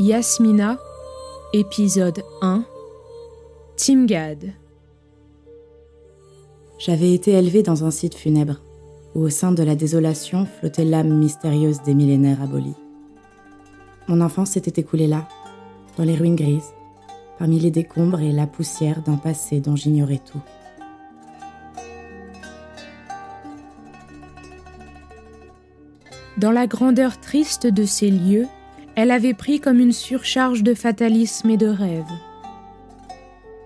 Yasmina, 0.00 0.78
épisode 1.52 2.24
1 2.42 2.64
Timgad. 3.76 4.52
J'avais 6.80 7.12
été 7.12 7.32
élevée 7.32 7.62
dans 7.62 7.84
un 7.84 7.92
site 7.92 8.16
funèbre, 8.16 8.60
où 9.14 9.20
au 9.20 9.30
sein 9.30 9.52
de 9.52 9.62
la 9.62 9.76
désolation 9.76 10.44
flottait 10.44 10.84
l'âme 10.84 11.16
mystérieuse 11.16 11.82
des 11.82 11.94
millénaires 11.94 12.42
abolis. 12.42 12.74
Mon 14.08 14.22
enfance 14.22 14.52
s'était 14.52 14.80
écoulée 14.80 15.06
là, 15.06 15.28
dans 15.98 16.04
les 16.04 16.16
ruines 16.16 16.34
grises, 16.34 16.72
parmi 17.38 17.60
les 17.60 17.70
décombres 17.70 18.20
et 18.20 18.32
la 18.32 18.46
poussière 18.46 19.02
d'un 19.02 19.16
passé 19.16 19.60
dont 19.60 19.76
j'ignorais 19.76 20.20
tout. 20.24 20.40
Dans 26.38 26.52
la 26.52 26.66
grandeur 26.66 27.20
triste 27.20 27.66
de 27.66 27.84
ces 27.84 28.10
lieux, 28.10 28.46
elle 28.94 29.10
avait 29.10 29.34
pris 29.34 29.60
comme 29.60 29.78
une 29.78 29.92
surcharge 29.92 30.62
de 30.62 30.72
fatalisme 30.72 31.50
et 31.50 31.56
de 31.56 31.66
rêve. 31.66 32.06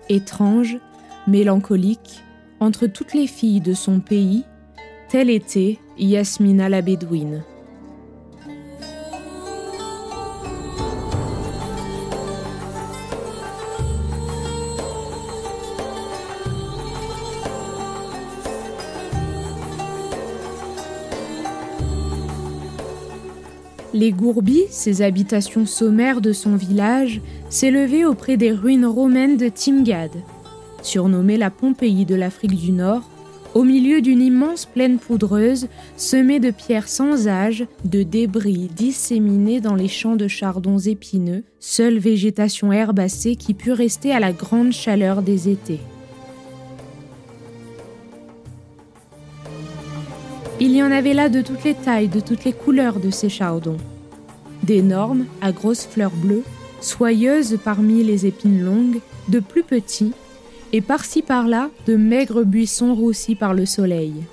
Étrange, 0.09 0.77
mélancolique, 1.25 2.21
entre 2.59 2.87
toutes 2.87 3.13
les 3.13 3.27
filles 3.27 3.61
de 3.61 3.73
son 3.73 3.99
pays, 3.99 4.43
telle 5.07 5.29
était 5.29 5.79
Yasmina 5.97 6.67
la 6.67 6.81
Bédouine. 6.81 7.43
Les 24.03 24.11
Gourbis, 24.11 24.65
ces 24.69 25.01
habitations 25.01 25.65
sommaires 25.65 26.19
de 26.19 26.33
son 26.33 26.57
village, 26.57 27.21
s'élevaient 27.49 28.03
auprès 28.03 28.35
des 28.35 28.51
ruines 28.51 28.85
romaines 28.85 29.37
de 29.37 29.47
Timgad. 29.47 30.11
Surnommée 30.81 31.37
la 31.37 31.49
Pompéi 31.49 32.03
de 32.03 32.13
l'Afrique 32.13 32.57
du 32.57 32.73
Nord, 32.73 33.09
au 33.53 33.63
milieu 33.63 34.01
d'une 34.01 34.21
immense 34.21 34.65
plaine 34.65 34.97
poudreuse, 34.97 35.69
semée 35.95 36.41
de 36.41 36.51
pierres 36.51 36.89
sans 36.89 37.29
âge, 37.29 37.65
de 37.85 38.03
débris 38.03 38.69
disséminés 38.75 39.61
dans 39.61 39.75
les 39.75 39.87
champs 39.87 40.17
de 40.17 40.27
chardons 40.27 40.79
épineux, 40.79 41.45
seule 41.61 41.97
végétation 41.97 42.73
herbacée 42.73 43.37
qui 43.37 43.53
put 43.53 43.71
rester 43.71 44.11
à 44.11 44.19
la 44.19 44.33
grande 44.33 44.73
chaleur 44.73 45.21
des 45.21 45.47
étés. 45.47 45.79
Il 50.59 50.75
y 50.75 50.83
en 50.83 50.91
avait 50.91 51.13
là 51.13 51.29
de 51.29 51.41
toutes 51.41 51.63
les 51.63 51.73
tailles, 51.73 52.09
de 52.09 52.19
toutes 52.19 52.43
les 52.43 52.51
couleurs 52.51 52.99
de 52.99 53.09
ces 53.09 53.29
chardons. 53.29 53.77
D'énormes, 54.63 55.25
à 55.41 55.51
grosses 55.51 55.85
fleurs 55.85 56.15
bleues, 56.15 56.43
soyeuses 56.81 57.59
parmi 57.63 58.03
les 58.03 58.25
épines 58.25 58.63
longues, 58.63 58.99
de 59.27 59.39
plus 59.39 59.63
petits, 59.63 60.13
et 60.71 60.81
par-ci 60.81 61.21
par-là 61.21 61.69
de 61.85 61.95
maigres 61.95 62.43
buissons 62.43 62.95
roussis 62.95 63.35
par 63.35 63.53
le 63.53 63.65
soleil. 63.65 64.23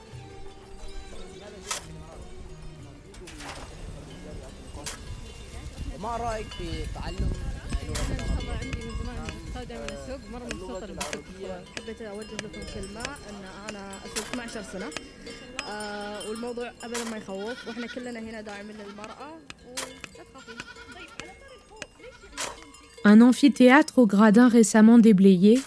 Un 23.04 23.20
amphithéâtre 23.22 23.98
au 23.98 24.06
gradin 24.06 24.48
récemment 24.48 24.98
déblayé, 24.98 25.58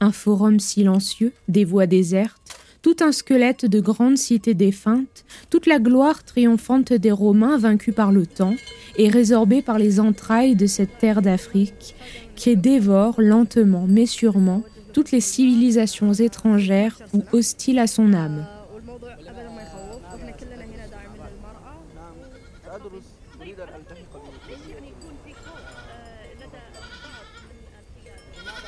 un 0.00 0.12
forum 0.12 0.60
silencieux, 0.60 1.32
des 1.48 1.64
voies 1.64 1.86
désertes, 1.86 2.58
tout 2.82 2.96
un 3.00 3.12
squelette 3.12 3.64
de 3.64 3.80
grandes 3.80 4.18
cités 4.18 4.52
défuntes, 4.52 5.24
toute 5.48 5.64
la 5.64 5.78
gloire 5.78 6.22
triomphante 6.22 6.92
des 6.92 7.10
Romains 7.10 7.56
vaincus 7.56 7.94
par 7.94 8.12
le 8.12 8.26
temps 8.26 8.54
et 8.98 9.08
résorbés 9.08 9.62
par 9.62 9.78
les 9.78 10.00
entrailles 10.00 10.54
de 10.54 10.66
cette 10.66 10.98
terre 10.98 11.22
d'Afrique 11.22 11.94
qui 12.36 12.56
dévore 12.56 13.22
lentement 13.22 13.86
mais 13.88 14.06
sûrement 14.06 14.62
toutes 14.92 15.12
les 15.12 15.22
civilisations 15.22 16.12
étrangères 16.12 16.98
ou 17.14 17.22
hostiles 17.32 17.78
à 17.78 17.86
son 17.86 18.12
âme. 18.12 18.46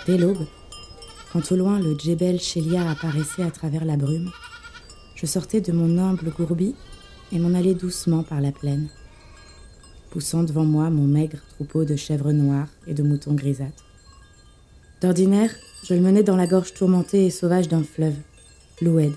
Dès 0.07 0.19
l'aube, 0.19 0.47
quand 1.33 1.51
au 1.51 1.57
loin 1.57 1.81
le 1.81 1.99
Djebel 1.99 2.39
Shelia 2.39 2.89
apparaissait 2.89 3.43
à 3.43 3.51
travers 3.51 3.85
la 3.85 3.97
brume, 3.97 4.31
je 5.17 5.27
sortais 5.27 5.61
de 5.61 5.73
mon 5.73 5.99
humble 5.99 6.31
gourbi 6.31 6.77
et 7.33 7.41
m'en 7.41 7.59
allais 7.59 7.75
doucement 7.75 8.23
par 8.23 8.41
la 8.41 8.53
plaine, 8.53 8.89
poussant 10.11 10.45
devant 10.45 10.65
moi 10.65 10.91
mon 10.91 11.07
maigre 11.07 11.41
troupeau 11.57 11.85
de 11.85 11.97
chèvres 11.97 12.31
noires 12.31 12.69
et 12.87 12.95
de 12.95 13.03
moutons 13.03 13.35
grisâtres. 13.35 13.85
D'ordinaire, 15.01 15.51
je 15.83 15.95
le 15.95 16.01
menais 16.01 16.23
dans 16.23 16.37
la 16.37 16.47
gorge 16.47 16.73
tourmentée 16.73 17.27
et 17.27 17.31
sauvage 17.31 17.67
d'un 17.67 17.83
fleuve, 17.83 18.17
l'Oued, 18.81 19.13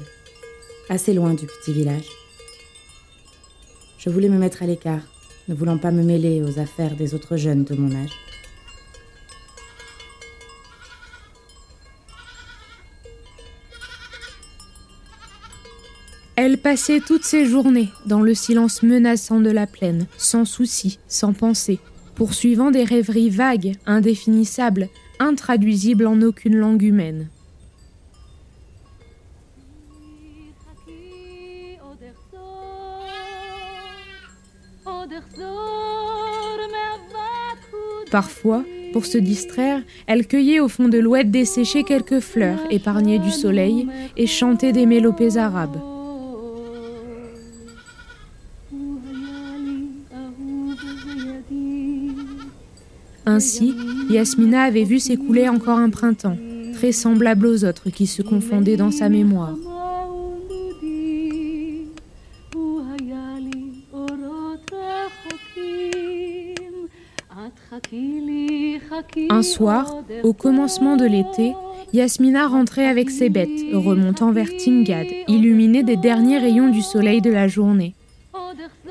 assez 0.90 1.14
loin 1.14 1.36
du 1.36 1.46
petit 1.46 1.72
village. 1.72 2.10
Je 4.00 4.10
voulais 4.10 4.30
me 4.30 4.40
mettre 4.40 4.64
à 4.64 4.66
l'écart, 4.66 5.04
ne 5.50 5.54
voulant 5.54 5.78
pas 5.78 5.92
me 5.92 6.02
mêler 6.02 6.42
aux 6.42 6.58
affaires 6.58 6.96
des 6.96 7.14
autres 7.14 7.38
jeunes 7.38 7.64
de 7.64 7.76
mon 7.76 7.96
âge. 7.96 8.29
Elle 16.42 16.58
passait 16.58 17.02
toutes 17.02 17.26
ses 17.26 17.46
journées 17.46 17.90
dans 18.06 18.22
le 18.22 18.34
silence 18.34 18.82
menaçant 18.82 19.42
de 19.42 19.50
la 19.50 19.68
plaine, 19.68 20.08
sans 20.18 20.46
souci, 20.46 20.98
sans 21.10 21.34
pensée, 21.34 21.80
poursuivant 22.16 22.72
des 22.72 22.86
rêveries 22.86 23.30
vagues, 23.30 23.74
indéfinissables, 23.86 24.88
intraduisibles 25.20 26.08
en 26.08 26.22
aucune 26.22 26.56
langue 26.56 26.84
humaine. 26.84 27.28
Parfois, 38.12 38.64
pour 38.94 39.06
se 39.06 39.18
distraire, 39.18 39.84
elle 40.08 40.26
cueillait 40.26 40.62
au 40.62 40.70
fond 40.70 40.88
de 40.88 41.00
l'ouette 41.00 41.32
desséchée 41.32 41.84
quelques 41.84 42.22
fleurs 42.22 42.62
épargnées 42.70 43.20
du 43.20 43.30
soleil 43.30 43.90
et 44.16 44.26
chantait 44.26 44.72
des 44.72 44.86
mélopées 44.86 45.36
arabes. 45.36 45.89
Ainsi, 53.30 53.76
Yasmina 54.10 54.64
avait 54.64 54.84
vu 54.84 54.98
s'écouler 54.98 55.48
encore 55.48 55.78
un 55.78 55.92
printemps, 55.92 56.36
très 56.74 56.92
semblable 56.92 57.46
aux 57.46 57.64
autres 57.64 57.92
qui 57.92 58.08
se 58.08 58.24
confondaient 58.24 58.76
dans 58.76 58.90
sa 58.90 59.08
mémoire. 59.08 59.56
Un 69.30 69.44
soir, 69.44 69.96
au 70.24 70.34
commencement 70.34 70.98
de 70.98 71.06
l'été, 71.06 71.54
Yasmina 71.94 72.48
rentrait 72.48 72.88
avec 72.88 73.12
ses 73.12 73.30
bêtes, 73.30 73.62
remontant 73.74 74.32
vers 74.32 74.50
Timgad, 74.58 75.06
illuminée 75.28 75.84
des 75.84 75.98
derniers 75.98 76.40
rayons 76.40 76.70
du 76.70 76.82
soleil 76.82 77.22
de 77.22 77.30
la 77.30 77.48
journée. 77.48 77.94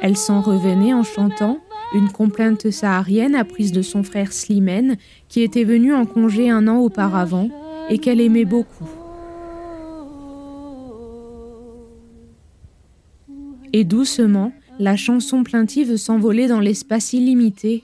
Elle 0.01 0.17
s'en 0.17 0.41
revenait 0.41 0.95
en 0.95 1.03
chantant, 1.03 1.59
une 1.95 2.09
complainte 2.09 2.71
saharienne 2.71 3.35
apprise 3.35 3.73
de 3.73 3.83
son 3.83 4.03
frère 4.03 4.33
Slimane, 4.33 4.97
qui 5.29 5.43
était 5.43 5.65
venu 5.65 5.95
en 5.95 6.07
congé 6.07 6.51
un 6.51 6.69
an 6.69 6.79
auparavant 6.79 7.49
et 7.89 7.99
qu'elle 7.99 8.21
aimait 8.21 8.45
beaucoup. 8.45 8.89
Et 13.73 13.85
doucement, 13.85 14.53
la 14.79 14.97
chanson 14.97 15.43
plaintive 15.43 15.97
s'envolait 15.97 16.49
dans 16.49 16.61
l'espace 16.61 17.13
illimité, 17.13 17.83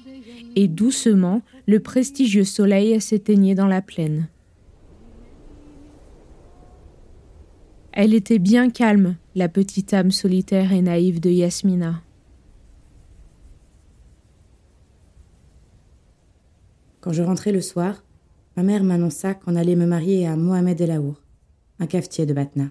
et 0.56 0.68
doucement, 0.68 1.42
le 1.66 1.80
prestigieux 1.80 2.44
soleil 2.44 3.00
s'éteignait 3.00 3.54
dans 3.54 3.66
la 3.66 3.82
plaine. 3.82 4.28
Elle 7.92 8.14
était 8.14 8.38
bien 8.38 8.70
calme, 8.70 9.16
la 9.34 9.48
petite 9.48 9.94
âme 9.94 10.10
solitaire 10.10 10.72
et 10.72 10.82
naïve 10.82 11.20
de 11.20 11.30
Yasmina. 11.30 12.02
Quand 17.04 17.12
je 17.12 17.22
rentrais 17.22 17.52
le 17.52 17.60
soir, 17.60 18.02
ma 18.56 18.62
mère 18.62 18.82
m'annonça 18.82 19.34
qu'on 19.34 19.56
allait 19.56 19.76
me 19.76 19.84
marier 19.84 20.26
à 20.26 20.36
Mohamed 20.36 20.80
El 20.80 20.90
Aour, 20.90 21.20
un 21.78 21.86
cafetier 21.86 22.24
de 22.24 22.32
Batna. 22.32 22.70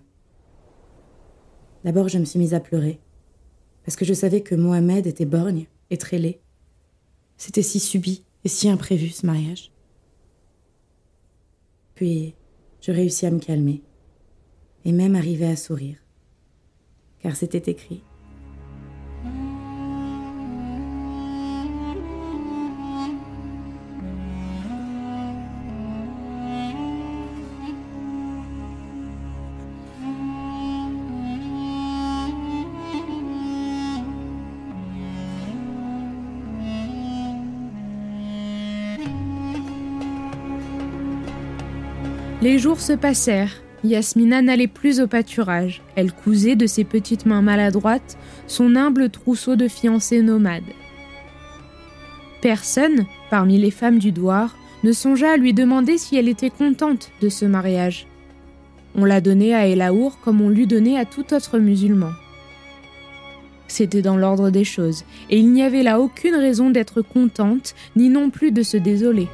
D'abord, 1.84 2.10
je 2.10 2.18
me 2.18 2.26
suis 2.26 2.40
mise 2.40 2.56
à 2.56 2.60
pleurer, 2.60 3.00
parce 3.86 3.96
que 3.96 4.06
je 4.06 4.14
savais 4.16 4.42
que 4.42 4.56
Mohamed 4.56 5.06
était 5.06 5.28
borgne 5.28 5.68
et 5.92 6.00
très 6.00 6.18
laid. 6.18 6.42
C'était 7.38 7.62
si 7.62 7.80
subit 7.80 8.26
et 8.44 8.48
si 8.50 8.70
imprévu 8.70 9.10
ce 9.10 9.28
mariage. 9.28 9.72
Puis, 11.94 12.34
je 12.82 12.92
réussis 12.92 13.28
à 13.28 13.32
me 13.32 13.38
calmer 13.38 13.84
et 14.84 14.94
même 14.94 15.16
arriver 15.16 15.46
à 15.46 15.56
sourire, 15.56 15.98
car 17.20 17.36
c'était 17.36 17.70
écrit. 17.72 18.02
Les 42.44 42.60
jours 42.60 42.82
se 42.82 42.92
passèrent. 42.92 43.62
Yasmina 43.86 44.42
n'allait 44.42 44.68
plus 44.68 45.00
au 45.00 45.08
pâturage. 45.08 45.82
Elle 45.96 46.12
cousait 46.12 46.58
de 46.58 46.68
ses 46.68 46.84
petites 46.84 47.26
mains 47.26 47.42
maladroites 47.42 48.18
son 48.48 48.76
humble 48.76 49.10
trousseau 49.10 49.56
de 49.56 49.70
fiancés 49.70 50.22
nomades. 50.22 50.74
Personne, 52.42 53.06
parmi 53.30 53.58
les 53.58 53.72
femmes 53.72 53.98
du 53.98 54.12
Douar, 54.12 54.58
ne 54.84 54.92
songea 54.92 55.32
à 55.32 55.38
lui 55.38 55.54
demander 55.54 55.98
si 55.98 56.18
elle 56.18 56.28
était 56.28 56.50
contente 56.50 57.12
de 57.22 57.30
ce 57.30 57.46
mariage. 57.46 58.08
On 58.94 59.06
l'a 59.06 59.22
donné 59.22 59.56
à 59.56 59.66
Elaour 59.66 60.20
comme 60.20 60.42
on 60.42 60.50
l'eût 60.50 60.68
donné 60.68 61.00
à 61.00 61.06
tout 61.06 61.34
autre 61.34 61.60
musulman. 61.60 62.12
C'était 63.70 64.02
dans 64.02 64.18
l'ordre 64.18 64.50
des 64.50 64.66
choses, 64.66 65.06
et 65.30 65.40
il 65.40 65.54
n'y 65.54 65.64
avait 65.64 65.82
là 65.82 66.02
aucune 66.02 66.36
raison 66.36 66.72
d'être 66.72 67.02
contente, 67.02 67.74
ni 67.96 68.10
non 68.10 68.30
plus 68.30 68.52
de 68.52 68.64
se 68.64 68.76
désoler. 68.76 69.30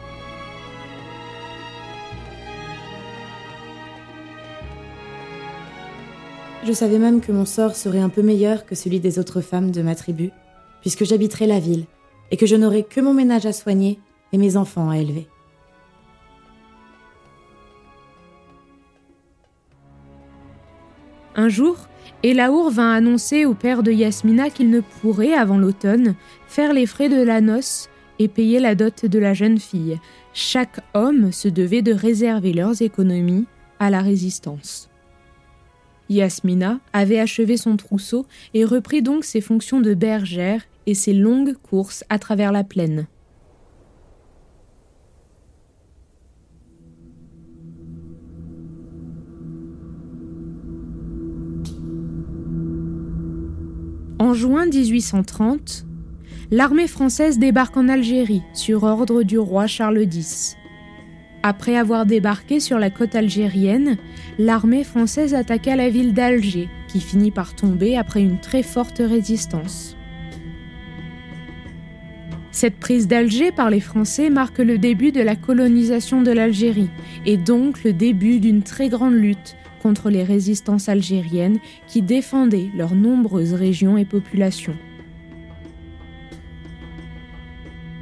Je 6.69 6.73
savais 6.75 6.99
même 6.99 7.19
que 7.19 7.31
mon 7.31 7.45
sort 7.45 7.75
serait 7.75 7.99
un 7.99 8.09
peu 8.09 8.21
meilleur 8.21 8.63
que 8.63 8.75
celui 8.75 8.99
des 8.99 9.17
autres 9.17 9.41
femmes 9.41 9.71
de 9.71 9.81
ma 9.81 9.95
tribu, 9.95 10.29
puisque 10.81 11.03
j'habiterais 11.03 11.47
la 11.47 11.59
ville 11.59 11.85
et 12.29 12.37
que 12.37 12.45
je 12.45 12.55
n'aurais 12.55 12.83
que 12.83 13.01
mon 13.01 13.11
ménage 13.11 13.47
à 13.47 13.53
soigner 13.53 13.97
et 14.33 14.37
mes 14.37 14.55
enfants 14.55 14.87
à 14.87 14.99
élever. 14.99 15.27
Un 21.33 21.49
jour, 21.49 21.75
Elaour 22.21 22.69
vint 22.69 22.93
annoncer 22.93 23.45
au 23.45 23.55
père 23.55 23.81
de 23.81 23.91
Yasmina 23.91 24.51
qu'il 24.51 24.69
ne 24.69 24.81
pourrait, 24.81 25.33
avant 25.33 25.57
l'automne, 25.57 26.13
faire 26.45 26.71
les 26.71 26.85
frais 26.85 27.09
de 27.09 27.23
la 27.23 27.41
noce 27.41 27.89
et 28.19 28.27
payer 28.27 28.59
la 28.59 28.75
dot 28.75 29.07
de 29.07 29.17
la 29.17 29.33
jeune 29.33 29.57
fille. 29.57 29.97
Chaque 30.33 30.81
homme 30.93 31.31
se 31.31 31.47
devait 31.47 31.81
de 31.81 31.93
réserver 31.93 32.53
leurs 32.53 32.83
économies 32.83 33.47
à 33.79 33.89
la 33.89 34.01
résistance. 34.01 34.88
Yasmina 36.09 36.79
avait 36.91 37.19
achevé 37.19 37.55
son 37.57 37.77
trousseau 37.77 38.25
et 38.53 38.65
reprit 38.65 39.01
donc 39.01 39.23
ses 39.23 39.41
fonctions 39.41 39.79
de 39.81 39.93
bergère 39.93 40.63
et 40.87 40.93
ses 40.93 41.13
longues 41.13 41.53
courses 41.53 42.03
à 42.09 42.19
travers 42.19 42.51
la 42.51 42.63
plaine. 42.63 43.07
En 54.21 54.33
juin 54.33 54.65
1830, 54.65 55.85
l'armée 56.51 56.87
française 56.87 57.39
débarque 57.39 57.77
en 57.77 57.87
Algérie 57.87 58.43
sur 58.53 58.83
ordre 58.83 59.23
du 59.23 59.39
roi 59.39 59.65
Charles 59.65 60.01
X. 60.01 60.58
Après 61.41 61.77
avoir 61.77 62.05
débarqué 62.05 62.59
sur 62.59 62.79
la 62.79 62.89
côte 62.89 63.15
algérienne, 63.15 63.97
l'armée 64.37 64.83
française 64.83 65.33
attaqua 65.33 65.77
la 65.77 65.89
ville 65.89 66.13
d'Alger, 66.13 66.67
qui 66.87 66.99
finit 66.99 67.31
par 67.31 67.55
tomber 67.55 67.95
après 67.95 68.21
une 68.21 68.39
très 68.39 68.63
forte 68.63 69.01
résistance. 69.03 69.95
Cette 72.51 72.77
prise 72.77 73.07
d'Alger 73.07 73.53
par 73.53 73.69
les 73.69 73.79
Français 73.79 74.29
marque 74.29 74.57
le 74.57 74.77
début 74.77 75.13
de 75.13 75.21
la 75.21 75.37
colonisation 75.37 76.21
de 76.23 76.31
l'Algérie 76.31 76.89
et 77.25 77.37
donc 77.37 77.83
le 77.85 77.93
début 77.93 78.39
d'une 78.39 78.63
très 78.63 78.89
grande 78.89 79.13
lutte 79.13 79.55
contre 79.81 80.09
les 80.09 80.23
résistances 80.23 80.89
algériennes 80.89 81.59
qui 81.87 82.01
défendaient 82.01 82.69
leurs 82.75 82.95
nombreuses 82.95 83.53
régions 83.53 83.97
et 83.97 84.03
populations. 84.03 84.75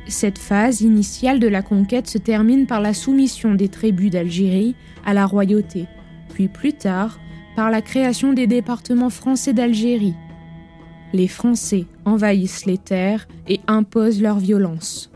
Cette 0.10 0.38
phase 0.38 0.82
initiale 0.82 1.40
de 1.40 1.48
la 1.48 1.62
conquête 1.62 2.08
se 2.08 2.18
termine 2.18 2.66
par 2.66 2.80
la 2.80 2.94
soumission 2.94 3.56
des 3.56 3.68
tribus 3.68 4.10
d'Algérie 4.10 4.76
à 5.06 5.14
la 5.14 5.26
royauté, 5.26 5.86
puis 6.34 6.48
plus 6.48 6.74
tard 6.74 7.20
par 7.56 7.70
la 7.70 7.82
création 7.82 8.34
des 8.34 8.48
départements 8.48 9.10
français 9.10 9.54
d'Algérie. 9.54 10.16
Les 11.14 11.28
Français 11.28 11.86
envahissent 12.06 12.66
les 12.66 12.78
terres 12.78 13.28
et 13.48 13.60
imposent 13.68 14.22
leur 14.22 14.40
violence. 14.40 15.12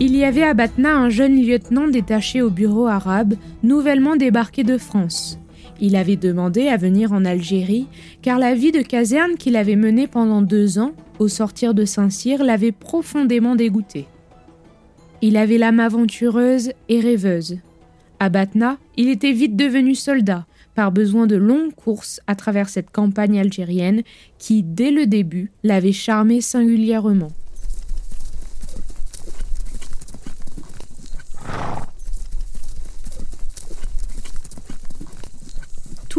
Il 0.00 0.16
y 0.16 0.24
avait 0.24 0.42
à 0.42 0.54
Batna 0.54 0.96
un 0.96 1.10
jeune 1.10 1.40
lieutenant 1.40 1.86
détaché 1.86 2.42
au 2.42 2.50
bureau 2.50 2.86
arabe, 2.86 3.34
nouvellement 3.62 4.16
débarqué 4.16 4.64
de 4.64 4.78
France. 4.78 5.38
Il 5.84 5.96
avait 5.96 6.16
demandé 6.16 6.68
à 6.68 6.76
venir 6.76 7.12
en 7.12 7.24
Algérie, 7.24 7.88
car 8.22 8.38
la 8.38 8.54
vie 8.54 8.70
de 8.70 8.82
caserne 8.82 9.34
qu'il 9.34 9.56
avait 9.56 9.74
menée 9.74 10.06
pendant 10.06 10.40
deux 10.40 10.78
ans, 10.78 10.92
au 11.18 11.26
sortir 11.26 11.74
de 11.74 11.84
Saint-Cyr, 11.84 12.44
l'avait 12.44 12.70
profondément 12.70 13.56
dégoûté. 13.56 14.06
Il 15.22 15.36
avait 15.36 15.58
l'âme 15.58 15.80
aventureuse 15.80 16.70
et 16.88 17.00
rêveuse. 17.00 17.58
À 18.20 18.28
Batna, 18.28 18.78
il 18.96 19.08
était 19.08 19.32
vite 19.32 19.56
devenu 19.56 19.96
soldat, 19.96 20.46
par 20.76 20.92
besoin 20.92 21.26
de 21.26 21.34
longues 21.34 21.74
courses 21.74 22.20
à 22.28 22.36
travers 22.36 22.68
cette 22.68 22.90
campagne 22.92 23.40
algérienne 23.40 24.02
qui, 24.38 24.62
dès 24.62 24.92
le 24.92 25.06
début, 25.06 25.50
l'avait 25.64 25.90
charmé 25.90 26.40
singulièrement. 26.40 27.32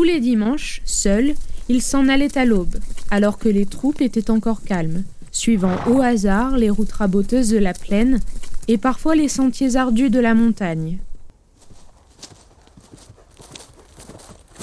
Tous 0.03 0.10
les 0.10 0.19
dimanches, 0.19 0.81
seul, 0.83 1.33
il 1.69 1.81
s'en 1.81 2.10
allait 2.10 2.38
à 2.38 2.43
l'aube, 2.43 2.75
alors 3.10 3.38
que 3.38 3.48
les 3.48 3.65
troupes 3.65 4.01
étaient 4.01 4.31
encore 4.31 4.62
calmes, 4.62 5.05
suivant 5.31 5.77
au 5.88 6.01
hasard 6.01 6.57
les 6.57 6.69
routes 6.69 6.91
raboteuses 6.91 7.51
de 7.51 7.57
la 7.57 7.72
plaine 7.74 8.19
et 8.67 8.77
parfois 8.77 9.15
les 9.15 9.29
sentiers 9.29 9.77
ardus 9.77 10.10
de 10.10 10.19
la 10.19 10.36
montagne. 10.36 10.98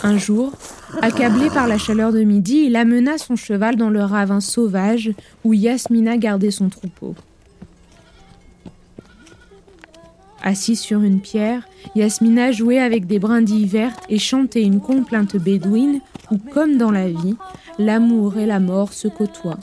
Un 0.02 0.18
jour, 0.18 0.52
accablé 1.00 1.49
par 1.49 1.66
la 1.66 1.78
chaleur 1.78 2.12
de 2.12 2.23
midi, 2.23 2.64
il 2.66 2.76
amena 2.76 3.16
son 3.16 3.35
cheval 3.35 3.76
dans 3.76 3.88
le 3.88 4.02
ravin 4.02 4.40
sauvage 4.40 5.11
où 5.44 5.54
Yasmina 5.54 6.18
gardait 6.18 6.50
son 6.50 6.68
troupeau. 6.68 7.14
Assis 10.42 10.76
sur 10.76 11.02
une 11.02 11.20
pierre, 11.20 11.68
Yasmina 11.94 12.50
jouait 12.52 12.78
avec 12.78 13.06
des 13.06 13.18
brindilles 13.18 13.66
vertes 13.66 14.04
et 14.09 14.18
chantait 14.18 14.62
une 14.62 14.80
complainte 14.80 15.37
bédouine 15.37 16.00
où, 16.30 16.38
comme 16.38 16.78
dans 16.78 16.90
la 16.90 17.09
vie, 17.09 17.37
l'amour 17.78 18.38
et 18.38 18.47
la 18.47 18.61
mort 18.61 18.92
se 18.92 19.09
côtoient. 19.09 19.59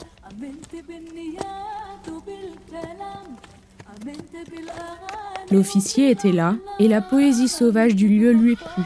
L'officier 5.50 6.10
était 6.10 6.32
là 6.32 6.56
et 6.78 6.88
la 6.88 7.00
poésie 7.00 7.48
sauvage 7.48 7.96
du 7.96 8.08
lieu 8.08 8.32
lui 8.32 8.54
plut. 8.54 8.84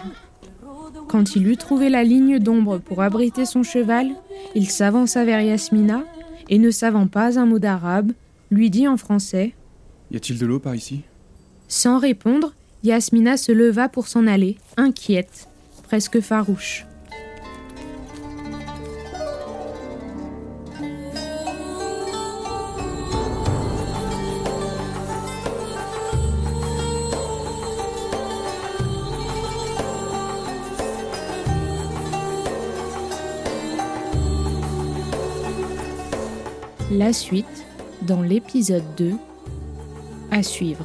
Quand 1.09 1.37
il 1.37 1.47
eut 1.47 1.57
trouvé 1.57 1.91
la 1.91 2.05
ligne 2.05 2.39
d'ombre 2.39 2.79
pour 2.79 3.03
abriter 3.03 3.45
son 3.45 3.63
cheval, 3.63 4.13
il 4.55 4.71
s'avança 4.71 5.25
vers 5.25 5.43
Yasmina 5.43 6.05
et, 6.49 6.59
ne 6.59 6.71
savant 6.71 7.07
pas 7.07 7.39
un 7.39 7.47
mot 7.47 7.59
d'arabe, 7.59 8.13
lui 8.51 8.71
dit 8.71 8.89
en 8.89 8.97
français 8.97 9.53
Y 10.11 10.17
a-t-il 10.17 10.39
de 10.39 10.47
l'eau 10.47 10.59
par 10.59 10.75
ici? 10.75 11.03
Sans 11.75 11.99
répondre, 11.99 12.53
Yasmina 12.85 13.39
se 13.39 13.51
leva 13.51 13.89
pour 13.89 14.07
s'en 14.07 14.27
aller, 14.27 14.59
inquiète, 14.77 15.49
presque 15.85 16.21
farouche. 16.21 16.85
La 36.91 37.15
suite 37.15 37.47
dans 38.03 38.21
l'épisode 38.21 38.85
2 38.99 39.15
à 40.31 40.43
suivre. 40.43 40.85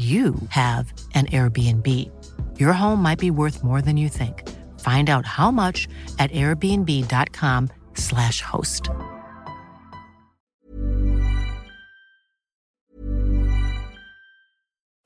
you 0.00 0.34
have 0.48 0.92
an 1.14 1.26
Airbnb. 1.26 1.86
Your 2.58 2.72
home 2.72 3.02
might 3.02 3.18
be 3.18 3.30
worth 3.30 3.62
more 3.62 3.82
than 3.82 3.98
you 3.98 4.08
think. 4.08 4.48
Find 4.80 5.10
out 5.10 5.26
how 5.26 5.50
much 5.50 5.86
at 6.18 6.30
airbnb.com/slash 6.30 8.40
host. 8.40 8.88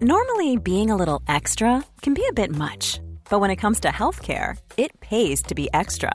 Normally, 0.00 0.56
being 0.58 0.90
a 0.90 0.96
little 0.96 1.22
extra 1.26 1.82
can 2.02 2.14
be 2.14 2.24
a 2.28 2.32
bit 2.32 2.54
much, 2.54 3.00
but 3.30 3.40
when 3.40 3.50
it 3.50 3.56
comes 3.56 3.80
to 3.80 3.88
healthcare, 3.88 4.56
it 4.76 5.00
pays 5.00 5.42
to 5.44 5.54
be 5.54 5.68
extra. 5.72 6.14